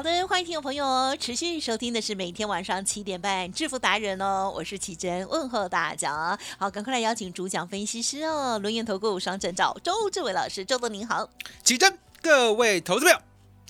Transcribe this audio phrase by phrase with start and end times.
[0.00, 6.38] 好的，欢迎听众朋友哦持续收听的是每天晚上七点半《致富达人》哦，我是启真，问候大家。
[6.56, 11.28] 好，赶快来邀请主讲分析师哦，轮研投顾双证照周志伟老师，周总您好。
[11.62, 13.18] 启真，各位投资朋友，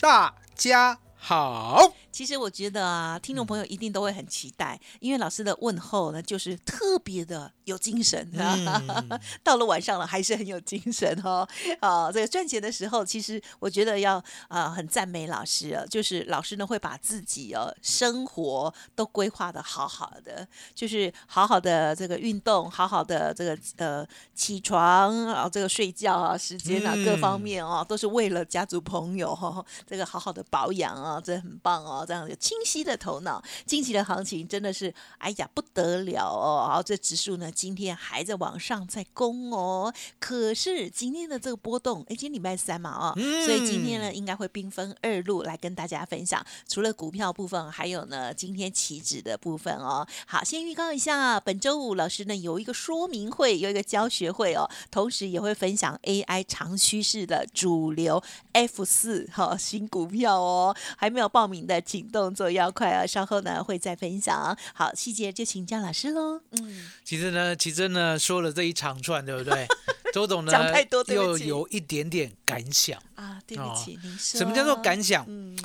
[0.01, 1.95] 大家好。
[2.13, 8.83] 其实我觉得啊，听众朋友一定都会很期待，因为老师的问候呢，就是特别的有精神啊。
[9.43, 11.49] 到了晚上了，还是很有精神哦。
[11.81, 32.00] 啊， 这个赚钱的时候，其实我觉得要啊很赞美老师啊，就是老师呢会把自己哦生活都规划的好好的，就是好好的这个运动，好好的这个呃起床啊，这个睡觉啊时间啊各方面哦，都是为了家族朋友哈，这个好好的保养啊，这很棒哦。
[32.05, 36.67] 这样有清晰的头脑，近期的行情真的是，哎呀不得了哦！
[36.71, 50.07] 好，这指数呢今天还在往上在攻哦，可是今天的这个波动，哎，今天礼拜三嘛哦，所以今天呢应该会兵分二路来跟大家分享，除了股票部分，还有呢今天期指的部分哦。
[50.27, 61.81] 好，先预告一下，本周五老师呢有一个说明会，有一个教学会哦，同时也会分享 AI 长趋势的主流 F 四哈新股票哦，还没有报名的。
[61.91, 63.05] 请动作要快啊！
[63.05, 64.57] 稍后呢会再分享。
[64.73, 66.41] 好，细节就请江老师喽。
[66.53, 69.67] 嗯，其实呢，其实呢说了这一长串，对不对？
[70.15, 73.43] 周总呢讲太多，又有一点点感想啊。
[73.45, 75.25] 对不起，您说什么叫做感想？
[75.27, 75.59] 嗯，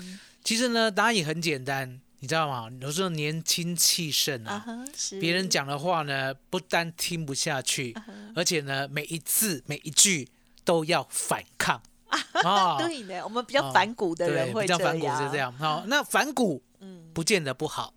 [0.43, 2.67] 其实呢答案也很简单，你知道吗？
[2.81, 4.65] 有时候年轻气盛啊，
[5.21, 7.95] 别人讲的话呢，不但听不下去，
[8.33, 10.27] 而且呢每一字每一句
[10.63, 11.83] 都要反抗。
[12.43, 15.53] 啊，对呢，我们比较反骨的人会比较反骨是这样。
[15.57, 17.93] 好， 那反骨，嗯，不见得不好。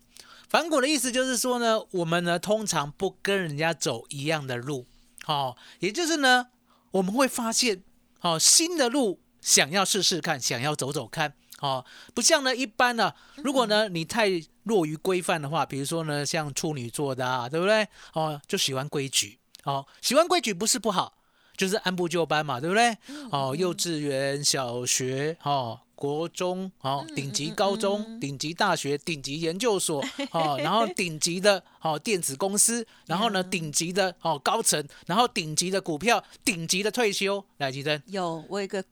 [0.49, 4.87] 反骨的意思就是说呢，我们呢通常不跟人家走一样的路，
[5.25, 6.47] 好，也就是呢，
[6.93, 7.83] 我们会发现，
[8.19, 11.85] 好，新的路想要试试看，想要走走看，哦，
[12.15, 14.31] 不像呢一般呢，如果呢你太
[14.63, 17.87] 弱于规范的话，比如说呢像处女座的啊，对不对？
[18.15, 21.18] 哦，就喜欢规矩，哦，喜欢规矩不是不好。
[21.59, 22.97] 就是按部就班嘛，对不对？
[23.33, 38.01] 哦，幼稚园、小学、哦，国中、哦，顶级高中、顶级大学、顶级研究所， 哦，然后顶级的哦电子公司，然后呢顶级的哦高层，然后顶级的股票，顶级的退休，来吉珍。
[38.07, 38.83] 有，我有一个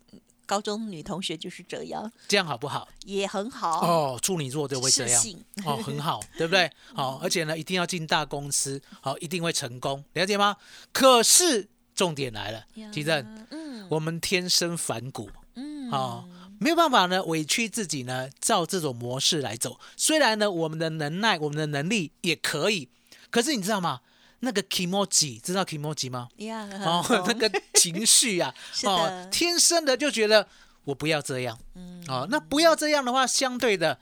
[0.44, 2.88] 高中女同学就是这样，这样好不好？
[3.04, 5.22] 也很好哦，处女座就会这样，
[5.64, 6.68] 哦，很好， 对不对？
[6.92, 10.56] 好，而且呢，一定要进大公司，好，一定会成功，了解吗？
[10.92, 11.68] 可是。
[11.96, 16.28] 重点来了，其正，嗯，我们天生反骨，嗯，哦，
[16.60, 19.80] 没有办法呢，委屈自己呢，照这种模式来走。
[19.96, 22.90] 虽然呢，我们的能耐，我们的能力也可以，
[23.30, 24.02] 可是你知道吗？
[24.40, 26.28] 那个 kimoji，知道 kimoji 吗？
[26.84, 28.54] 哦， 那个情绪啊，
[28.84, 30.46] 哦，天生的就觉得
[30.84, 33.98] 我不要这样，嗯，哦，那不要这样的话，相对的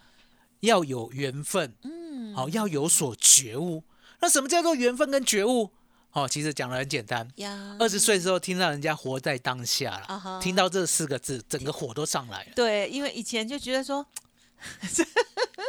[0.60, 3.84] 要有缘分，嗯，好，要有所觉悟。
[4.20, 5.70] 那什么叫做缘分跟觉悟？
[6.14, 7.28] 哦，其实讲的很简单。
[7.78, 12.52] 二十岁的时候听到人家活在当下了，听到这四个字，整个火都上来了。
[12.54, 14.06] 对，因为以前就觉得说，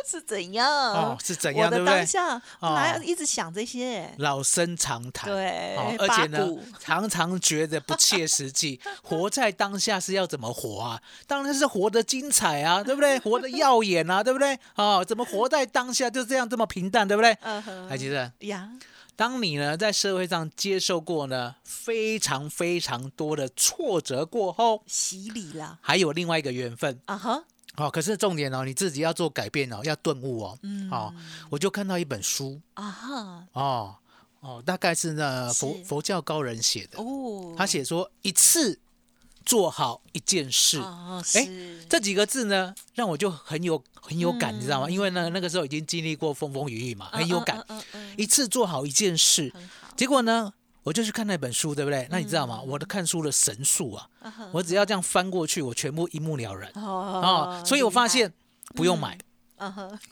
[0.07, 0.71] 是怎样？
[0.71, 1.67] 哦，是怎样？
[1.71, 1.95] 对不对？
[1.95, 4.13] 当下哪要一直想这些？
[4.19, 5.27] 老生常谈。
[5.27, 6.47] 对，而且呢，
[6.79, 8.79] 常常觉得不切实际。
[9.01, 11.01] 活在当下是要怎么活啊？
[11.25, 13.17] 当然是活得精彩啊，对不对？
[13.17, 14.57] 活得耀眼啊，对不对？
[14.75, 17.35] 哦，怎么活在当下就这样这么平淡，对不对？
[17.89, 18.31] 还记得？
[18.41, 18.69] 呀。
[19.15, 26.99] 当你呢在社会上接受过呢非常非常多的挫折过后，洗礼了，还有另外一个缘分。
[27.05, 27.43] 啊哈，
[27.75, 31.13] 好，可是重点哦，你自己要做改变哦，要顿悟哦，嗯，好，
[31.49, 32.59] 我就看到一本书。
[32.73, 33.95] 啊哈，哦
[34.41, 37.01] 哦，大概是那佛佛教高人写的。
[37.01, 38.79] 哦，他写说一次。
[39.45, 41.47] 做好一件事，哦哎，
[41.87, 44.89] 这几个字呢，让我就很有很有感，你知道吗？
[44.89, 47.63] 因为呢，那个时候已经经历过风风雨雨嘛，很有感。
[48.17, 49.51] 一次做好一件事，
[49.95, 50.53] 结果呢，
[50.83, 52.07] 我就去看那本书，对不对？
[52.09, 52.61] 那你知道吗？
[52.61, 54.09] 我的看书的神速啊，
[54.51, 57.63] 我只要这样翻过去，我全部一目了然哦啊。
[57.63, 58.31] 所以我发现
[58.75, 59.17] 不用买，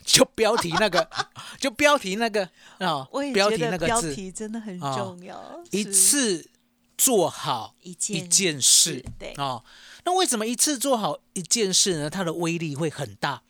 [0.06, 1.08] 就标题那个，
[1.60, 2.48] 就标题那个
[2.80, 6.50] 啊我，也标题那个字，题真的很啊重要，一次
[6.98, 9.64] 做好一件一件事事对哦。
[10.06, 12.10] 那为什么一次做好一件事呢？
[12.10, 13.42] 它的威力会很大，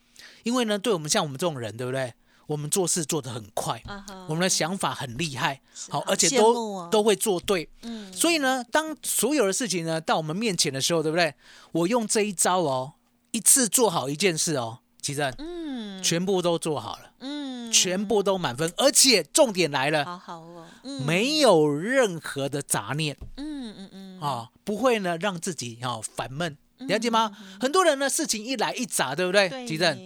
[0.44, 2.14] 因为呢，对我们像我们这种人，对不对？
[2.48, 3.82] 我们做事做得很快，
[4.28, 7.70] 我们的想法很厉害，好，而且都、哦都会做对。
[7.84, 11.34] 嗯所以呢，当所有的事情呢到我们面前的时候，对不对？
[11.72, 12.94] 我用这一招哦，
[13.32, 23.18] 一次做好一件事哦，其实嗯全部都做好了，嗯全部都满分，而且重点来了，好好哦，嗯没有任何的杂念。
[23.38, 27.32] 嗯嗯嗯啊、不会呢让自己啊、烦闷，了解吗？
[27.60, 29.50] 很多人呢事情一来一杂，对不对？
[29.50, 29.98] 对吉正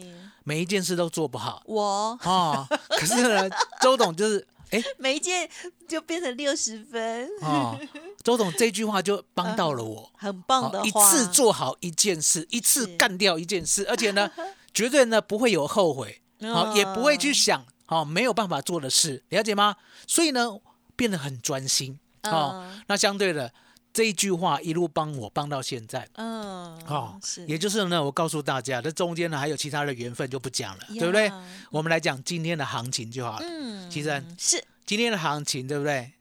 [0.48, 1.62] 每一件事都做不好。
[1.66, 2.18] 我？
[2.24, 3.50] 啊、可是呢，
[3.82, 5.50] 周董就是哎 每一件
[5.90, 7.78] 就变成六十分，啊、
[8.24, 14.32] 周董这句话就帮到了我，很棒的好一，次做好一件事，一次干掉一件事，而且呢，
[14.74, 16.22] 绝对呢不会有后悔，
[16.54, 19.76] 好、也不会去嗯想好、没有办法做的事，了解吗？
[20.08, 20.48] 所以呢，
[20.96, 22.00] 变得很专心。
[22.24, 22.64] 哦。
[22.64, 22.82] 嗯。
[22.88, 23.52] 那相对的
[23.98, 26.08] 这一句话一路帮我帮到现在。
[26.18, 31.32] 嗯哦，是也就是呢，我告诉大家，这中间呢还有其他的缘分就不讲了，对不对？
[31.72, 33.46] 我们来讲今天的行情就好了。
[33.50, 36.12] 嗯，其实是今天的行情，对不对？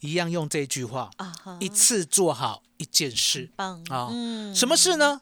[0.00, 4.08] 一样用这句话，啊哈，一次做好一件事棒啊。
[4.10, 5.20] 嗯什么事呢？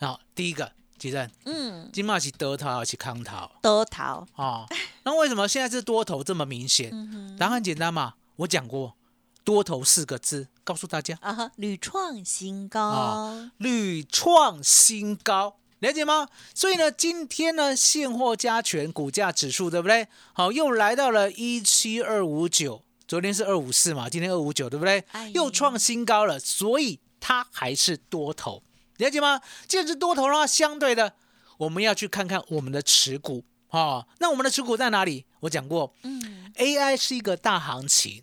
[0.00, 4.66] 好，第一个，其实嗯，今嘛是得头还是康头多桃，啊？
[5.04, 6.90] 那为什么现在是多头这么明显？
[6.92, 8.96] 嗯答案很简单嘛，我讲过，
[9.44, 16.28] 多头四个字，告诉大家，啊哈，屡创新高啊，屡创新高，了解吗？
[16.54, 20.06] 所以呢，今天呢，现货加权股价指数对不对？
[20.32, 25.30] 好，又来到了一七二五九，昨天是二五四嘛，今天二五九对不对哎？
[25.34, 28.62] 又创新高了，所以它还是多头，
[28.98, 29.40] 了解吗？
[29.66, 31.14] 既然是多头的话，相对的，
[31.58, 33.44] 我们要去看看我们的持股。
[33.70, 35.24] 哦，那我们的持股在哪里？
[35.40, 38.22] 我讲过，嗯 AI 是一个大行情，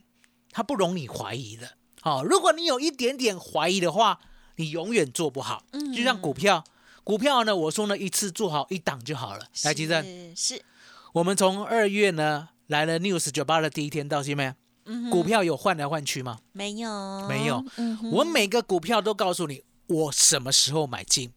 [0.52, 1.78] 它不容你怀疑的。
[2.02, 4.20] 好、如果你有一点点怀疑的话，
[4.56, 5.64] 你永远做不好。
[5.72, 6.64] 嗯就像股票，
[7.04, 9.46] 股票呢，我说呢，一次做好一档就好了。
[9.64, 10.04] 来，金正，
[10.36, 10.62] 是是，
[11.14, 14.56] 我们从二月呢来了 News 九八的第一天到现在，
[14.86, 16.40] 嗯股票有换来换去吗？
[16.54, 21.32] 没有没有嗯我每个股票都告诉你，我什么时候买进，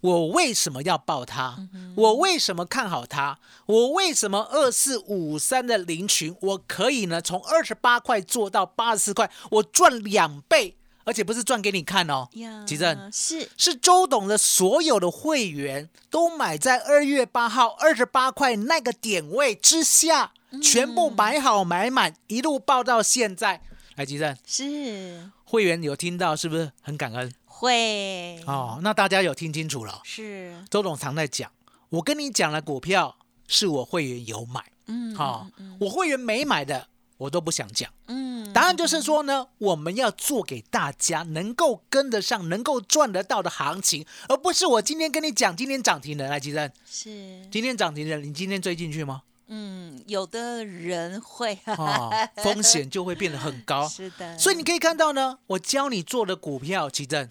[0.00, 13.10] 我为什么要报它，嗯我为什么看好它，我为什么二四五三的零群，我可以呢从二十八块做到八十四块，我赚两倍，而且不是赚给你看哦，呀，吉正。
[13.12, 13.48] 是。
[13.56, 20.32] 是周董的所有的会员都买在二月八号二十八块那个点位之下，
[20.62, 23.60] 全部买好买满，一路报到现在。
[23.96, 25.30] 来，吉正，是。
[25.44, 27.30] 会员有听到是不是很感恩？
[27.60, 28.42] 会。
[28.46, 30.00] 哦，那大家有听清楚了。
[30.02, 30.64] 是。
[30.70, 31.52] 周董常在讲，
[31.90, 33.14] 我跟你讲了，股票
[33.46, 35.46] 是我会员有买，嗯好、
[35.78, 37.92] 我会员没买的，我都不想讲。
[38.06, 47.46] 嗯答案就是说呢，我们要做给大家能够跟得上、能够赚得到的行情，而不是我今天跟你讲，今天涨停的，来，吉正，是。
[47.52, 49.22] 今天涨停的，你今天追进去吗？
[49.52, 53.86] 嗯，有的人会啊、风险就会变得很高。
[53.90, 57.28] 是的，所以你可以看到呢，我教你做的股票，奇正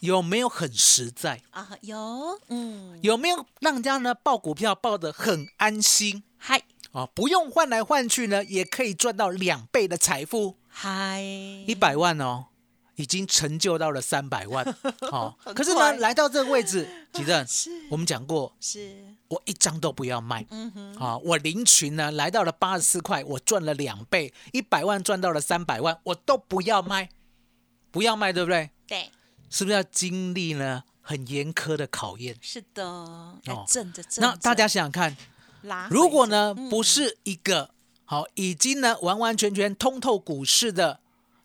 [0.00, 1.40] 有没有很实在？
[1.52, 2.98] 啊有嗯。
[3.02, 6.24] 有没有让人家呢报股票报的很安心？
[6.36, 6.62] 嗨。
[6.92, 7.06] 啊？
[7.14, 11.22] 不用换来换去呢，也可以赚到两倍的财富，嗨。
[11.66, 12.46] 一百万哦，
[12.96, 14.64] 已经成就到了三百万。
[15.10, 15.96] 哦，可是呢，快。
[15.98, 17.70] 来到这个位置， 吉正，是。
[17.90, 19.04] 我们讲过，是。
[19.28, 20.46] 我一张都不要卖。
[20.50, 20.94] 嗯哼。
[20.96, 27.08] 啊，我零群呢来到了八十四块，我赚了两倍，一百万赚到了三百万，我都不要卖，
[27.90, 28.70] 不要卖，对不对？
[28.86, 29.10] 对。
[29.50, 32.36] 是不是要经历呢很严苛的考验？
[32.40, 32.84] 是的
[33.44, 33.64] 来哦。
[33.68, 35.16] 正着那大家想想看，
[35.90, 37.70] 如果呢不是一个
[38.04, 41.00] 好已经呢完完全全通透股市的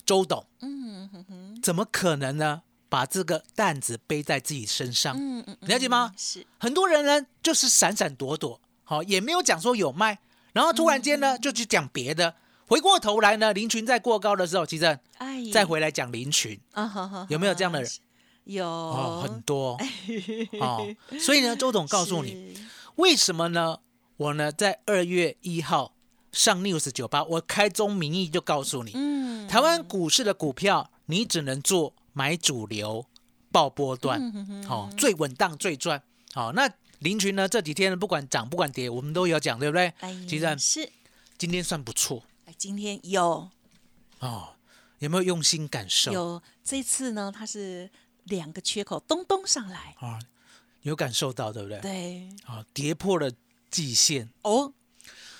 [0.10, 2.64] 周董，嗯哼哼怎么可能呢？
[2.90, 5.16] 把这个担子背在自己身上？
[5.16, 6.12] 嗯嗯了解吗？
[6.12, 6.48] 嗯是。
[6.58, 10.18] 很多人呢就是闪闪躲躲，好也没有讲说有卖，
[10.52, 12.34] 然后突然间嗯呢就去讲别的，
[12.66, 16.60] 回过头来呢林群在过高的时候，其实哎再回来讲林群，
[17.30, 17.92] 有没有这样的人？
[18.46, 18.66] 有。
[18.66, 19.78] 哦很多。
[20.60, 20.84] 哦，
[21.20, 22.58] 所以呢周董告诉你。
[22.96, 23.78] 为什么呢？
[24.18, 25.94] 我呢在二月一号
[26.32, 29.19] 上 news 酒吧，我开宗明义就告诉你，嗯
[29.50, 33.06] 台湾股市的股票你只能做买主流、
[33.52, 36.02] 爆波段，嗯好、最稳当、最赚。
[36.34, 39.92] 好、那林群呢这几天不管涨不管跌，我们都有讲，对不对？
[40.00, 40.90] 哎其实是
[41.38, 43.50] 今天算不错哎今天有
[44.20, 44.50] 哦。
[45.00, 46.12] 有没有用心感受？
[46.12, 47.90] 有这次呢，它是
[48.26, 50.20] 两个缺口咚咚上来，啊，
[50.82, 51.80] 有感受到对不对？
[51.80, 53.32] 对，啊，跌破了
[53.72, 54.74] 季线，哦，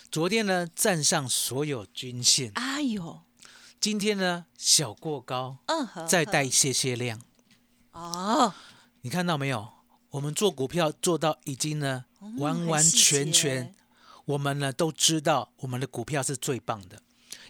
[0.10, 3.20] 昨天呢站上所有均线，哎呦，
[3.80, 7.22] 今天呢小过高，嗯，再带一些些量，
[7.94, 8.54] 哦，
[9.02, 9.70] 你看到没有？
[10.10, 12.04] 我们做股票做到已经呢
[12.40, 13.74] 完完全全，
[14.26, 17.02] 我们呢都知道我们的股票是最棒的，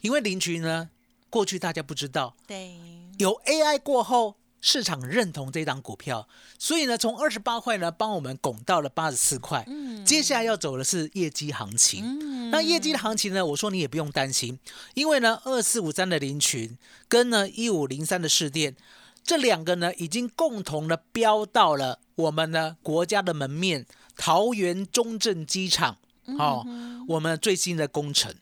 [0.02, 0.92] 因为林群呢
[1.32, 2.78] 过去大家不知道，对，
[3.18, 9.64] 有 AI 过后，市场认同这档股票，所以呢，从二十八块呢帮我们拱到了八十四块。
[9.68, 12.04] 嗯接下来要走的是业绩行情。
[12.04, 14.58] 嗯那业绩的行情呢，我说你也不用担心，
[14.96, 18.76] 因为呢，二四五三的林群跟呢一五零三的市电，
[19.24, 23.86] 这两个呢已经共同的标到了我们呢国家的门面
[24.18, 25.98] 桃园中正机场
[26.40, 26.66] 哦，
[27.08, 28.34] 我们最新的工程。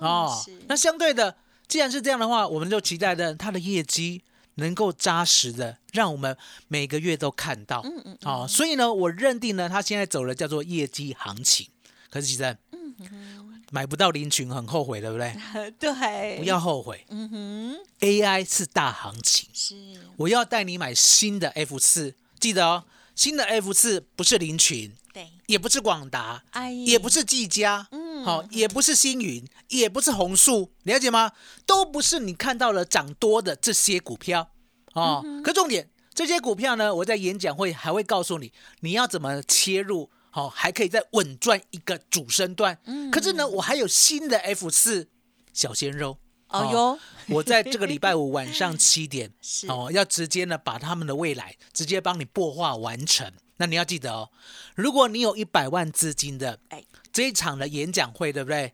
[0.00, 4.22] 哦是，那相对的，既然是这样的话，我们就期待的它的业绩
[4.56, 6.36] 能够扎实的，让我们
[6.68, 7.80] 每个月都看到。
[7.84, 11.68] 嗯嗯哦，所以呢，我认定呢，它现在走的叫做业绩行情。
[12.10, 12.56] 可是其实，
[13.70, 15.34] 买不到林群很后悔，对不对？
[15.78, 17.04] 对，不要，后悔。
[17.08, 19.74] 嗯哼，，AI 是大行情，是，
[20.16, 22.84] 我要带你买新的 F 四，记得哦，
[23.14, 31.32] 新的 F 四不是林群，对，也不是广达，哎，也不是技嘉，嗯好、也不是星云，也不是红树，了解吗？
[31.64, 34.50] 都不是你看到了涨多的这些股票
[34.92, 35.24] 哦。
[35.42, 42.78] 可重点，这些股票呢，我在演讲会还会告诉你，你要怎么切入，好、还可以再稳赚一个主升段。
[42.84, 45.08] 嗯可是呢，我还有新的 F 四
[45.54, 46.18] 小鲜肉。
[46.48, 49.32] 哦哟，我在这个礼拜五晚上 七点
[49.66, 53.32] 哦，要直接呢把他们的未来直接帮你擘画完成。
[53.58, 54.30] 那你要记得哦，
[54.74, 58.72] 如果你有一百万资金的，哎这一场的演讲会，对不对？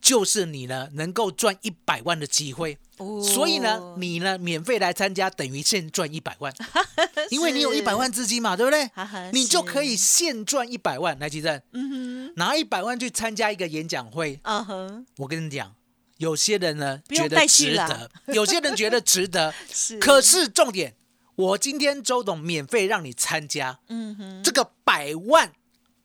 [0.00, 2.76] 就是你呢能够赚一百万的机会。
[2.98, 6.52] 哦所以呢，你呢免费来参加，等于现赚一百万，
[7.30, 8.88] 因为你有一百万资金嘛，对不对？
[9.32, 11.18] 你就可以现赚一百万。
[11.18, 15.74] 来，吉正，嗯拿一百万去参加一个演讲会，哼，嗯哼，我跟你讲，
[16.18, 19.52] 有些人呢觉得值得，有些人觉得值得。
[19.72, 20.94] 是，可是重点，
[21.36, 25.52] 我今天周董免费让你参加嗯哼，这个百万、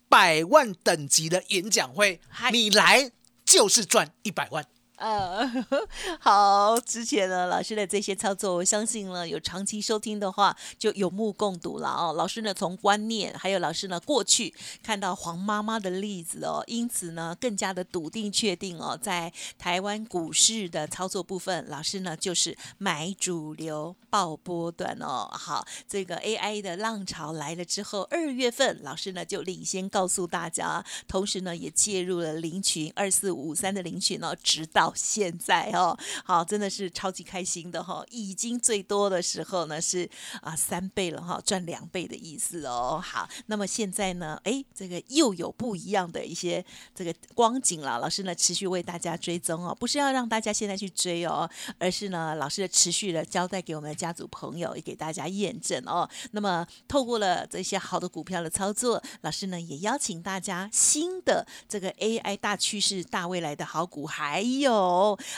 [0.08, 2.20] 百万等级的演讲会，
[2.52, 3.12] 你来
[3.46, 4.66] 就是赚一百万。
[5.00, 5.50] 呃，
[6.20, 12.14] 好，之前呢，老师的这些操作，我相信呢，有长期收听的话，就有目共睹了哦。
[12.18, 14.54] 老师呢，从观念，还有老师呢，过去
[14.84, 25.30] 看到黄妈妈的例子哦，因此呢，更加的笃定确定哦，在台湾股市的操作部分，老师呢就是买主流，爆波段哦。
[25.32, 40.10] 好，这个 AI 的浪潮来了之后，二月份老师呢就领先告诉大家，同时呢也介入了林群二四五三的林群哦，直到现在哦，好，真的是超级开心的哈、哦，已经最多的时候呢是
[40.42, 43.02] 啊三倍了哈、赚两倍的意思哦。
[43.04, 56.10] 好，那么现在呢，哎，这个又有不一样的一些这个光景了，老师呢持续为大家追踪哦，不是要让大家现在去追哦，而是呢老师的持续的交代给我们的家族朋友，也给大家验证哦。
[56.32, 64.74] 那么透过了这些好的股票的操作，老师呢也邀请大家新的这个 AI 大趋势、大未来的好股，还有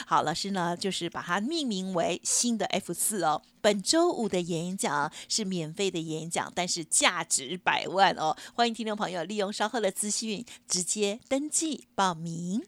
[0.06, 3.42] 好老师呢就是把它命名为新的 F 四哦。
[3.60, 8.36] 本周五的演讲是免费的演讲，但是价值百万哦！
[8.54, 12.62] 欢迎听众朋友利用稍后的资讯直接登记报名。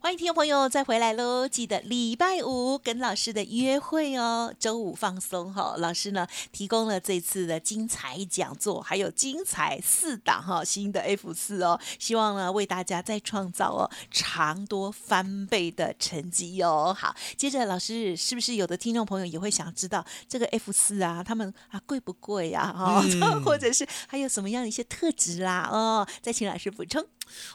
[0.00, 1.48] 欢迎听众朋友再回来喽！
[1.48, 16.96] 记得礼拜五跟老师的约会哦，周五放松哈、老师呢提供了这次的精彩讲座，还有精彩四档哈、新的 F 四哦，希望呢为大家再创造哦长多翻倍的成绩哦。
[16.96, 23.02] 好，接着老师是不是有的听众朋友也会想知道这个 F 四啊，他们啊贵不贵呀、啊？
[23.02, 25.68] 哦，嗯 或者是还有什么样的一些特质啦？
[25.70, 27.04] 哦，再请老师补充。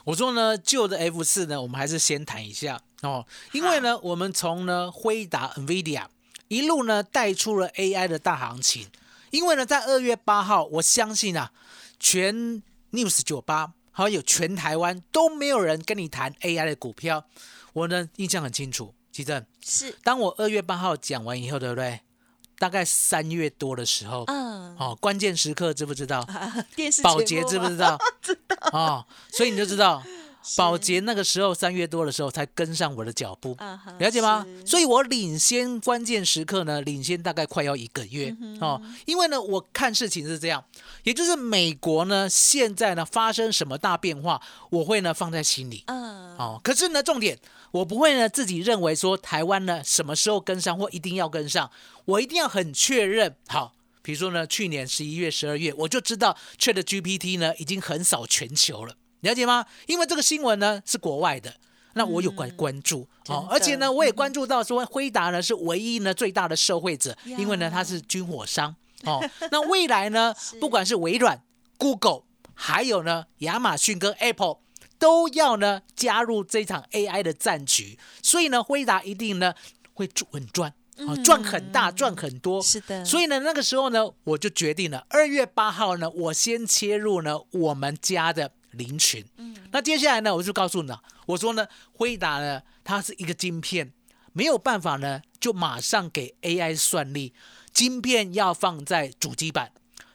[0.04, 6.06] 我说呢，旧的 F 四呢，我们还是先谈一下哦，因为呢，我们从呢辉达 NVIDIA
[6.48, 8.88] 一路呢带出了 AI 的大行情，
[9.30, 11.52] 因为呢，在二月八号，我相信啊，
[11.98, 12.62] 全
[12.92, 17.24] News 九八还有全台湾都没有人跟你谈 AI 的股票，
[17.72, 22.00] 我呢印象很清楚，其正，是，当我二月八号讲完以后，对不对？
[22.56, 26.20] 大概三月多的时候，嗯，哦，关键时刻知不知道？
[26.20, 27.98] 啊，电视保洁知不知道？
[28.22, 28.40] 知道
[28.72, 30.02] 哦，所以你就知道
[30.58, 33.56] 保洁那个时候三月多的时候才跟上我的脚步，
[33.98, 34.46] 了解吗？
[34.66, 38.80] 所以我领先关键时刻呢，领先大概快要一个月、哦。
[39.06, 40.62] 因为呢，我看事情是这样，
[41.02, 45.84] 也就是美国呢现在呢发生什么大变化，我会呢放在心里。
[45.86, 47.38] 嗯，哦，可是呢，重点
[47.70, 51.70] 我不会呢自己认为说台湾呢什么时候跟上或一定要跟上，
[52.04, 53.34] 我一定要很确认。
[53.48, 53.72] 好，
[54.04, 59.64] 比如说呢，去年十一月、十二月，我就知道 Chat GPT 呢已经横扫全球了，了解吗？
[59.86, 61.54] 因为这个新闻呢是国外的。
[61.94, 69.22] 那我有关关注哦而且呢，我也关注到说辉达呢是唯一呢最大的受惠者，因为呢它是军火商哦。
[69.52, 71.42] 那未来呢，不管是微软、
[71.78, 74.58] Google，还有呢亚马逊跟 Apple，
[74.98, 79.54] 都要呢加入这场 AI 的战局，所以呢，辉达一定呢
[79.94, 82.62] 会稳赚，啊，赚很大，赚很多。
[82.62, 89.24] 是的，所以呢，那个时候呢，我就决定了，二月八号呢，我先切入呢我们家的林群。
[89.36, 93.92] 嗯，那接下来呢，我就告诉你了，我说呢，辉达呢，它是一个晶片，
[94.32, 97.32] 没有办法呢，就马上给 AI 算力，
[97.72, 99.72] 晶片要放在主机板，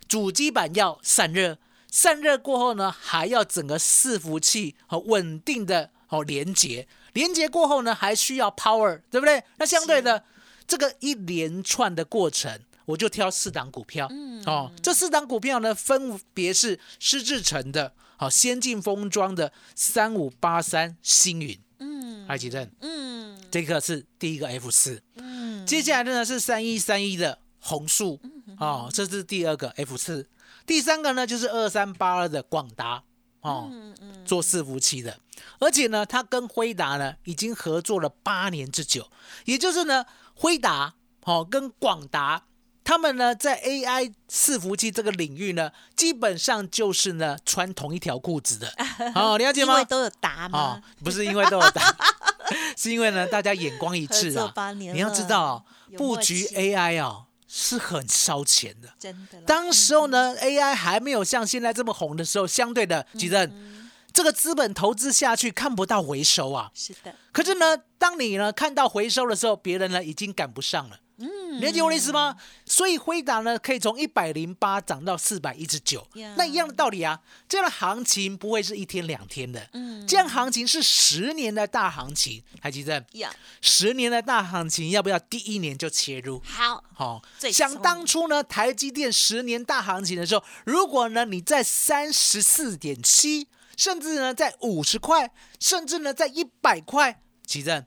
[0.08, 1.58] 主机板要散热，
[1.92, 9.44] 散热过后呢，还要整个伺服器和稳定的哦连接，连接过后呢，还需要 power，对不对？
[9.58, 10.24] 那相对的
[10.70, 14.42] 这个一连串的过程，我就挑四档股票，嗯。
[14.46, 22.28] 哦，这四档股票呢，分别是施志成的，好、先进封装的三五八三星云，嗯。
[22.28, 23.10] 埃及正，嗯。
[23.52, 28.22] 这个是第一个 F 四，嗯，接下来的呢是三一三一的红树，
[28.60, 30.30] 哦，这是第二个 F 四，
[30.68, 33.04] 第三个呢就是二三八二的广达，
[33.42, 34.24] 哦，嗯嗯。
[34.24, 35.20] 做伺服器的，
[35.58, 39.10] 而且呢，他跟辉达呢已经合作了八年之久，
[39.46, 40.06] 也就是呢，
[40.40, 40.94] 辉达
[41.26, 42.44] 哦跟广达。
[42.82, 48.74] 他们呢，在 AI 伺服器这个领域呢，基本上就是呢穿同一条裤子的，
[49.14, 49.86] 哦，了解吗因为？
[49.86, 51.96] 都有答哦吗？，不是因为都有打，
[52.76, 54.52] 是因为呢大家眼光一致啊。
[54.74, 55.66] 你要知道哦，
[55.98, 58.90] 布局 AI 啊是很烧钱的。
[58.98, 63.79] 真的啦，当时候呢，AI 还没有像现在这么红的时候，相对的，吉正，
[64.12, 66.72] 这个资本投资下去看不到回收啊。
[66.74, 71.00] 是的，可是呢，当你呢看到回收的时候，别人呢已经赶不上了。
[71.22, 72.38] 嗯理解我的意思吗？
[72.66, 77.20] 所以辉达呢可以从一百零八涨到四百一十九，那一样的道理啊。
[77.50, 82.42] 这样的行情不会是一天两天的，嗯这样行情是十年的大行情。
[82.62, 86.42] 海基正，呀，十年的大行情要不要第一年就切入？
[86.46, 97.86] 好，好、最想松当初呢，台积电十年大行情的时候，如果呢你在三十四点七，甚至呢在五十块，甚至呢在一百块，奇正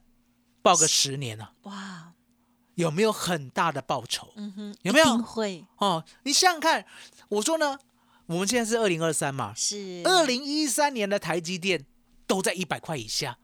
[0.63, 2.15] 报个十年啊，哇，
[2.77, 4.33] 有没有很大的报酬？
[4.37, 5.19] 嗯哼，有没有？
[5.19, 5.67] 会。
[5.77, 6.87] 哦，你想想看，
[7.29, 7.79] 我说呢，
[8.25, 10.01] 我们现在是二零二三嘛，是。
[10.07, 11.85] 二零一三年的台积电
[12.27, 13.37] 都在一百块以下。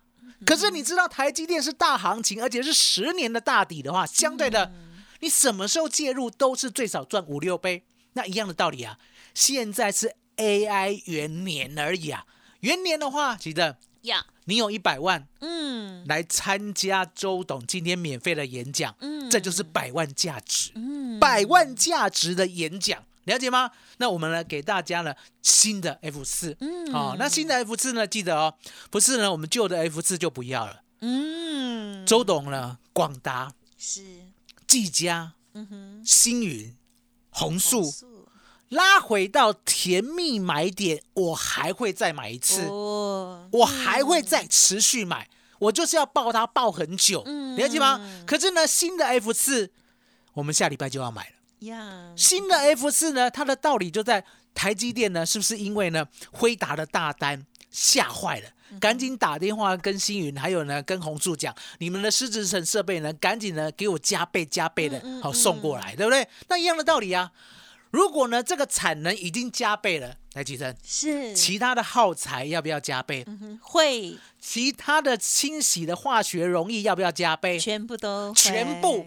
[0.46, 4.72] 可是你知道台积电是大行情，而且是十年的大底的话，相对的，
[5.20, 7.84] 你什么时候介入都是最少赚五六倍。
[8.14, 8.98] 那一样的道理啊，
[9.34, 12.24] 现在是 AI 元年而已啊。
[12.60, 20.72] 元年的话，记得呀，你有一百万嗯来参加周董今天免费的演讲，嗯这就是百万价值。
[20.74, 23.70] 嗯，百万价值的演讲，了解吗？
[23.98, 28.54] 那我们呢给大家呢新的 F 四，嗯哦，那新的 F 四呢，记得哦，
[28.90, 30.82] 不是呢我们旧的 F 四就不要了。
[31.00, 34.02] 嗯，周董呢，广达、是，
[34.66, 36.74] 技嘉、嗯哼，星云、
[37.30, 37.84] 红树
[38.70, 45.28] 拉回到甜蜜买点，我还会再买一次，哦，我还会再持续买，
[45.58, 48.00] 我就是要抱它抱很久，嗯了解吗？
[48.26, 49.70] 可是呢，新的 F 四
[50.34, 51.66] 我们下礼拜就要买了。
[51.66, 58.50] 呀，新的 F 四呢，它的道理就在台积电呢，是不是因为呢辉达的大单吓坏了？
[58.78, 66.28] 赶紧打电话跟星云，还有呢跟红树讲，你们的狮子城设备呢，赶紧呢给我加倍加倍的好送过来，对不对？
[66.48, 67.32] 那一样的道理啊。
[67.90, 73.24] 如果呢这个产能已经加倍了，来吉生，是，其他的耗材要不要加倍？
[73.26, 77.58] 嗯哼会其他的清洗的化学溶液要不要加倍？
[77.58, 79.06] 全部都全部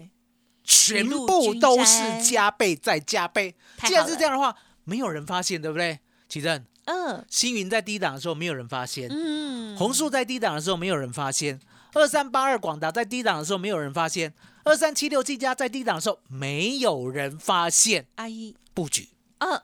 [0.64, 3.54] 全部都是加倍再加倍。
[3.84, 6.00] 既然是这样的话，没有人发现，对不对？
[6.28, 11.60] 奇正，嗯星云在低档的时候没有人发现，嗯，红树在低档的时候没有人发现，
[11.94, 14.32] 二三八二广达在低档的时候没有人发现，
[14.64, 19.08] 二三七六技嘉在低档的时候没有人发现阿姨，布局。
[19.38, 19.62] 嗯，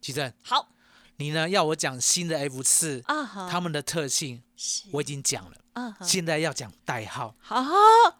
[0.00, 0.68] 奇正，好。
[1.16, 4.42] 你呢要我讲新的 F 四，啊哈，他们的特性
[4.90, 7.62] 我已经讲了，现在要讲代号，好，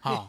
[0.01, 0.29] 好，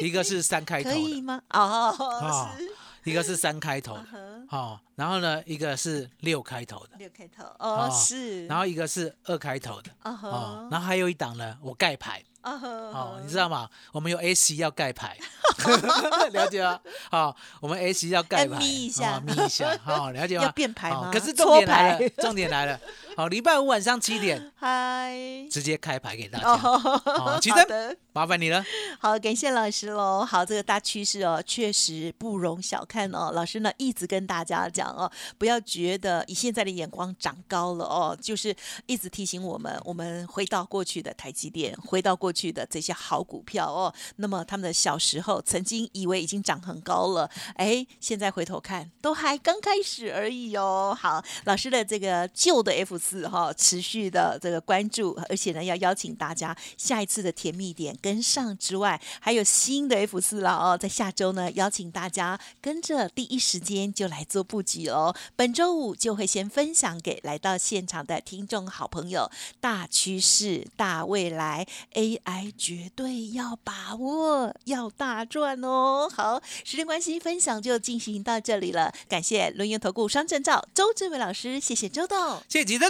[0.00, 1.40] 一个是三开头的，可以吗？
[1.50, 2.56] 哦，啊，
[3.04, 3.94] 一个是三开头。
[3.94, 7.44] 的，嗯哦，然后呢，一个是六开头的，六开头。
[7.60, 12.20] 哦，哦是，然后一个是二开头的，啊哦，，然后还有一档呢，我盖牌。
[12.56, 13.68] 哦，你 知道吗？
[13.92, 15.16] 我们有 S 要盖牌，
[16.32, 16.78] 了解吗？
[17.10, 19.16] 好，我们 S 要盖牌，眯一下。
[19.16, 20.44] 哦眯一下，好，了解吗？
[20.44, 21.08] 要变牌吗？
[21.08, 22.78] 哦可是重点来了，重点来了，
[23.18, 25.12] 好，礼拜五晚上七点 嗨，
[25.50, 26.52] 直接开牌给大家。
[26.52, 27.96] 哦，好， 奇好珍，的。
[28.12, 28.64] 麻烦你了。
[29.00, 30.24] 好，感谢老师喽。
[30.24, 33.32] 好，这个大趋势哦，确实不容小看哦。
[33.32, 38.54] 老师呢一直跟大家讲哦，不要觉得以现在的眼光长高了哦，就是
[38.86, 43.92] 一直提醒我们，我们回到过去的台积电，回到过去的这些好股票哦。
[44.16, 50.96] 那么他们的小时候曾经以为已经长很高了，哎，现在回头看都还刚开始而已哦。
[50.96, 65.14] 好，老师的这个旧的 F 四哈，持续的这个关注，而且呢要邀请大家下一次的甜蜜点跟上之外，还有新的 F 四了哦，在下周呢邀请大家跟着第一时间就来做布局哦。
[65.36, 76.10] 本周五就会先分享给来到现场的听众好朋友，大趋势、大未来，AI 绝对要把握，要大赚哦。
[76.14, 78.92] 好，时间关系，分享就进行到这里了。
[79.08, 82.42] 感谢轮源投顾双证照周志伟老师，谢谢周董。
[82.48, 82.78] 谢谢吉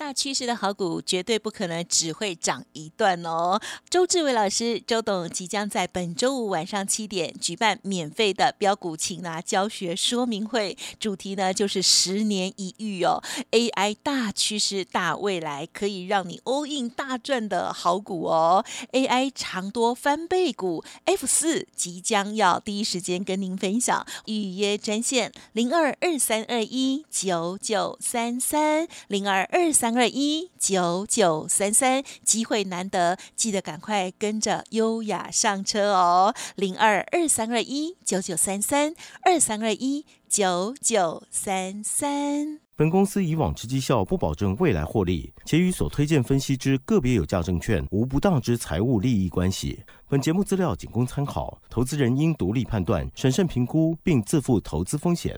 [0.00, 3.60] 大趋势的好股绝对不可能只会涨一段哦。
[3.90, 18.64] 周志伟老师、周董即将在本周五晚上七点举办免费的标股擒拿教学说明会，主题呢就是十年一遇哦，AI 大趋势大未来，可以让你 all in 大赚的好股哦。
[18.92, 42.60] AI 长多翻倍股 F 四即将要第一时间跟您分享，预约专线零二二三二一九九三三零二二三三二一九九三三，机会难得，记得赶快跟着优雅上车哦，零二二三二一九九三三二三二一九九三三。
[42.76, 49.82] 本公司以往之绩效不保证未来获利，且与所推荐分析之个别有价证券无不当之财务利益关系。
[50.08, 55.36] 本节目资料仅供参考，投资人应独立判断、审慎评估，并自负投资风险。